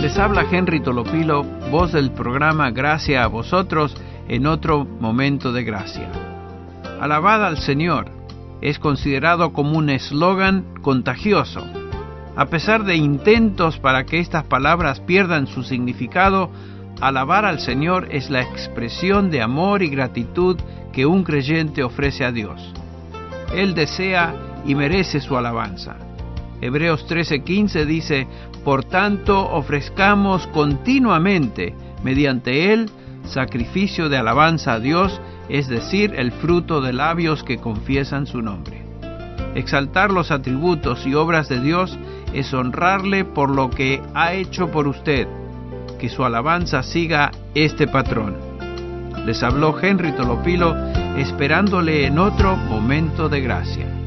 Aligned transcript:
Les 0.00 0.16
habla 0.18 0.46
Henry 0.50 0.80
Tolopilo, 0.80 1.42
voz 1.70 1.92
del 1.92 2.10
programa 2.12 2.70
Gracia 2.70 3.22
a 3.22 3.26
vosotros 3.26 3.94
en 4.28 4.46
otro 4.46 4.86
momento 4.86 5.52
de 5.52 5.62
gracia. 5.62 6.10
Alabada 7.02 7.48
al 7.48 7.58
Señor 7.58 8.10
es 8.62 8.78
considerado 8.78 9.52
como 9.52 9.76
un 9.76 9.90
eslogan 9.90 10.64
contagioso. 10.80 11.62
A 12.34 12.46
pesar 12.46 12.84
de 12.84 12.96
intentos 12.96 13.78
para 13.78 14.06
que 14.06 14.20
estas 14.20 14.44
palabras 14.44 15.00
pierdan 15.00 15.46
su 15.46 15.62
significado, 15.62 16.50
alabar 17.02 17.44
al 17.44 17.60
Señor 17.60 18.08
es 18.10 18.30
la 18.30 18.40
expresión 18.40 19.30
de 19.30 19.42
amor 19.42 19.82
y 19.82 19.90
gratitud 19.90 20.56
que 20.94 21.04
un 21.04 21.24
creyente 21.24 21.84
ofrece 21.84 22.24
a 22.24 22.32
Dios. 22.32 22.72
Él 23.54 23.74
desea 23.74 24.34
y 24.64 24.74
merece 24.74 25.20
su 25.20 25.36
alabanza. 25.36 26.09
Hebreos 26.60 27.06
13:15 27.08 27.86
dice, 27.86 28.26
Por 28.64 28.84
tanto 28.84 29.50
ofrezcamos 29.50 30.46
continuamente 30.48 31.74
mediante 32.02 32.72
él 32.72 32.90
sacrificio 33.24 34.08
de 34.08 34.18
alabanza 34.18 34.74
a 34.74 34.80
Dios, 34.80 35.20
es 35.48 35.68
decir, 35.68 36.14
el 36.16 36.32
fruto 36.32 36.80
de 36.80 36.92
labios 36.92 37.42
que 37.42 37.58
confiesan 37.58 38.26
su 38.26 38.42
nombre. 38.42 38.82
Exaltar 39.54 40.10
los 40.10 40.30
atributos 40.30 41.06
y 41.06 41.14
obras 41.14 41.48
de 41.48 41.60
Dios 41.60 41.98
es 42.32 42.52
honrarle 42.54 43.24
por 43.24 43.50
lo 43.50 43.70
que 43.70 44.00
ha 44.14 44.32
hecho 44.32 44.70
por 44.70 44.86
usted. 44.86 45.26
Que 45.98 46.08
su 46.08 46.24
alabanza 46.24 46.82
siga 46.82 47.30
este 47.54 47.86
patrón. 47.86 48.36
Les 49.26 49.42
habló 49.42 49.78
Henry 49.80 50.12
Tolopilo 50.12 50.74
esperándole 51.16 52.06
en 52.06 52.18
otro 52.18 52.56
momento 52.56 53.28
de 53.28 53.40
gracia. 53.40 53.99